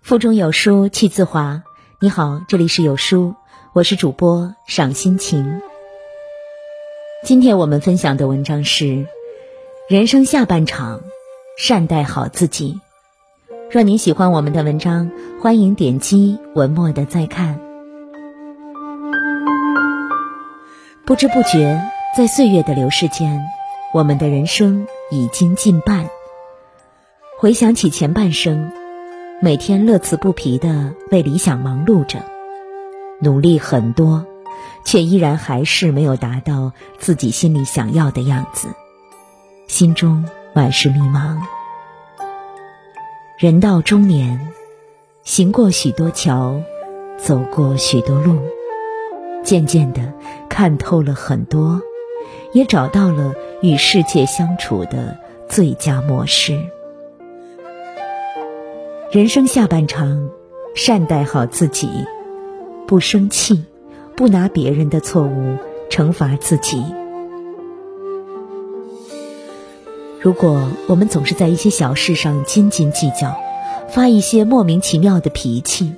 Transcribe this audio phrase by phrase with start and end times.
[0.00, 1.62] 腹中有书气自华。
[1.98, 3.34] 你好，这里是有书，
[3.72, 5.60] 我是主播赏心情。
[7.24, 9.06] 今天我们分享的文章是：
[9.88, 11.00] 人生下半场，
[11.58, 12.80] 善待好自己。
[13.70, 15.10] 若您喜欢我们的文章，
[15.40, 17.58] 欢迎点击文末的再看。
[21.06, 21.80] 不知不觉，
[22.16, 23.40] 在岁月的流逝间，
[23.94, 26.10] 我们的人生已经近半。
[27.38, 28.72] 回想起前半生。
[29.40, 32.18] 每天乐此不疲的为理想忙碌着，
[33.20, 34.26] 努力很多，
[34.84, 38.66] 却依然还是没有达到自己心里想要的样子，
[39.68, 40.24] 心中
[40.54, 41.38] 满是迷茫。
[43.38, 44.48] 人到中年，
[45.22, 46.60] 行过许多桥，
[47.16, 48.40] 走过许多路，
[49.44, 50.12] 渐渐的
[50.48, 51.80] 看透了很多，
[52.52, 55.16] 也找到了与世界相处的
[55.48, 56.60] 最佳模式。
[59.10, 60.28] 人生下半场，
[60.74, 61.88] 善待好自己，
[62.86, 63.64] 不生气，
[64.14, 65.56] 不拿别人的错误
[65.88, 66.84] 惩罚自己。
[70.20, 73.34] 如果我们总是在一些小事上斤斤计较，
[73.88, 75.94] 发一些莫名其妙的脾气，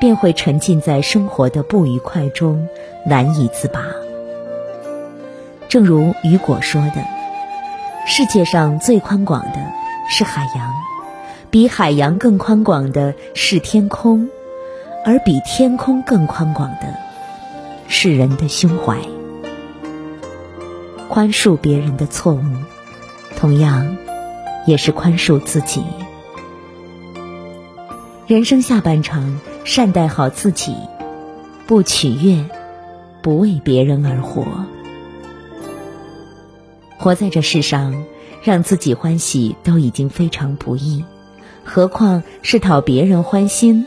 [0.00, 2.66] 便会沉浸在生活的不愉快中，
[3.06, 3.84] 难以自拔。
[5.68, 7.04] 正如雨果说的
[8.06, 9.72] ：“世界上最宽广的
[10.08, 10.72] 是海洋。”
[11.48, 14.28] 比海洋更宽广的是天空，
[15.04, 16.94] 而比天空更宽广的
[17.88, 18.98] 是人的胸怀。
[21.08, 22.42] 宽恕别人的错误，
[23.36, 23.96] 同样
[24.66, 25.82] 也是宽恕自己。
[28.26, 30.76] 人生下半场，善待好自己，
[31.66, 32.44] 不取悦，
[33.22, 34.44] 不为别人而活。
[37.06, 38.04] 活在这世上，
[38.42, 41.04] 让自己欢喜都已经非常不易。
[41.62, 43.86] 何况是讨别人欢心？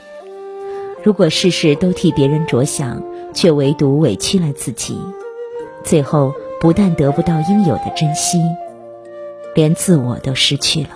[1.04, 4.98] 如果事事都替别人着想，却唯独委屈了自己，
[5.84, 8.38] 最后不但得不到应有的珍惜，
[9.54, 10.92] 连自我都失去了。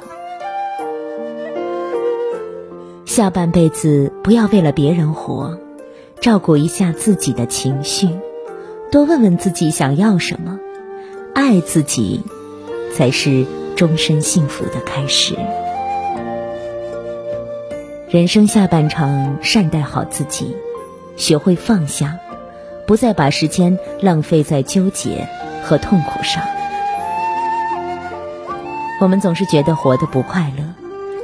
[3.03, 5.59] 下半辈子不要为了别人活，
[6.22, 8.08] 照顾一下自己的情绪，
[8.94, 10.58] 多问问自己想要什么，
[11.34, 12.22] 爱自己，
[12.96, 13.46] 才是
[13.76, 15.36] 终身幸福的开始。
[18.08, 20.56] 人生下半场，善待好自己，
[21.18, 22.20] 学会放下，
[22.86, 25.28] 不再把时间浪费在纠结
[25.64, 26.44] 和痛苦上。
[29.02, 30.64] 我们总是觉得活得不快乐，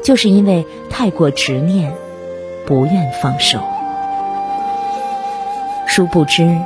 [0.04, 1.94] 就是因为太过执念，
[2.66, 3.60] 不愿放手。
[5.86, 6.58] 殊不知，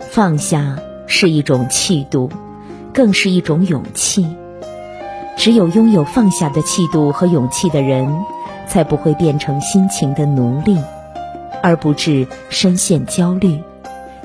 [0.00, 2.30] 放下是一种气度，
[2.92, 4.26] 更是一种勇气。
[5.36, 8.08] 只有拥有放下的气度和勇气的人。
[8.68, 10.78] 才不会变成心情的奴隶，
[11.62, 13.62] 而不致深陷焦虑，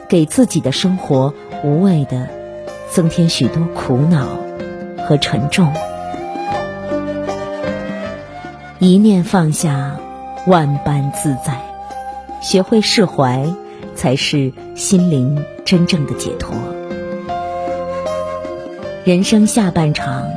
[0.07, 1.33] 给自己的生活
[1.66, 2.29] 无谓的
[2.89, 4.25] 增添许多苦恼
[5.05, 5.73] 和沉重。
[8.79, 9.97] 一念放下，
[10.45, 11.59] 万般自在。
[12.41, 13.53] 学会释怀，
[13.95, 16.55] 才是心灵真正的解脱。
[19.07, 20.28] 人生下半场，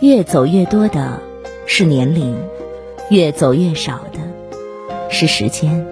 [0.00, 1.20] 越走越多的
[1.66, 2.34] 是年龄。
[3.10, 5.86] 越走越少的是时间，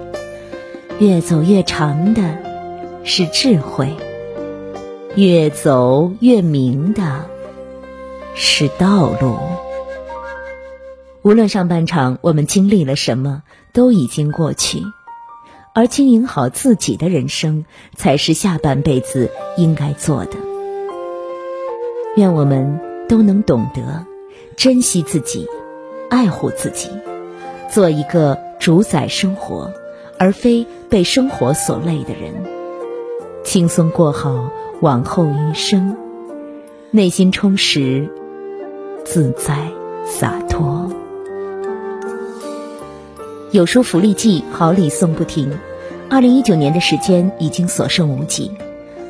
[0.98, 2.38] 越走越长的
[3.04, 3.90] 是智慧，
[5.16, 7.26] 越走越明的
[8.34, 9.36] 是道路。
[11.20, 13.42] 无论上半场我们经历了什么，
[13.74, 14.80] 都已经过去，
[15.74, 20.51] 而经营好自己的人生，才是下半辈子应该做的。
[22.16, 22.78] 愿我们
[23.08, 24.06] 都能懂得
[24.56, 25.46] 珍惜自己。
[26.10, 26.90] 爱护自己，
[27.70, 29.72] 做一个主宰生活，
[30.18, 32.34] 而非被生活所累的人，
[33.42, 34.50] 轻松过好
[34.82, 35.96] 往后余生，
[36.90, 38.10] 内心充实、
[39.06, 39.70] 自在、
[40.04, 40.92] 洒脱。
[43.52, 45.50] 有书福利季，好礼送不停。
[46.10, 48.50] 二零一九年的时间已经所剩无几，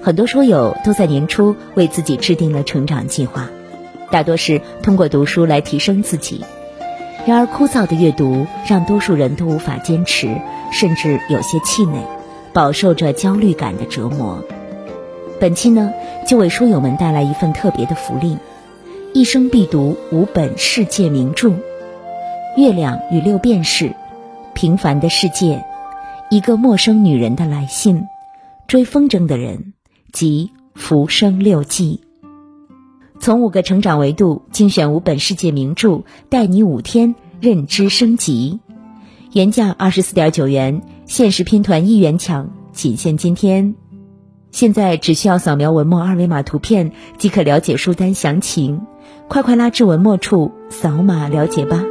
[0.05, 3.49] 很多书友都在年初为自己制定了成长计划，
[4.11, 6.45] 大多是通过读书来提升自己。
[7.25, 10.37] 然而，枯燥的阅读让多数人都无法坚持，
[10.73, 12.01] 甚至有些气馁，
[12.53, 14.43] 饱受着焦虑感的折磨。
[15.39, 15.93] 本期呢，
[16.27, 18.37] 就为书友们带来一份特别的福利：
[19.15, 21.51] 一生必读五本世界名著，
[22.57, 23.85] 《月亮与六便士》
[24.53, 25.47] 《平凡的世界》
[26.29, 27.99] 《一个陌生女人的来信》
[28.67, 29.59] 《追风筝的人》
[30.13, 32.01] 即《浮生六记》。
[33.19, 38.61] 从五个成长维度精选五本世界名著，带你五天认知升级。
[39.33, 43.75] 原价二十四点九元，限时拼团一元抢，仅限今天。
[44.51, 48.83] 现在只需要扫描文末二维码图片即可了解书单详情，
[49.29, 51.83] 快快拉至文末处扫码了解吧。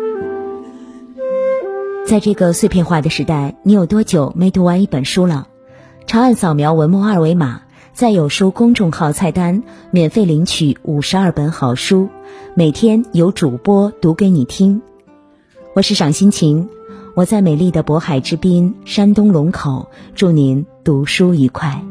[2.05, 5.47] 在这个碎片化的时代，你有多久没读完一本书了？
[6.05, 7.61] 长按扫描文末二维码，
[8.01, 9.61] 在有书公众号菜单
[9.91, 12.09] 免费领取五十二本好书，
[12.55, 14.81] 每天有主播读给你听。
[15.75, 16.67] 我是赏心情，
[17.13, 21.85] 我在美丽的渤海之滨山东龙口，祝您读书愉快。